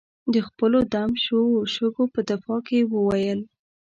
[0.33, 3.39] د خپلو دم شوو شګو په دفاع کې یې وویل.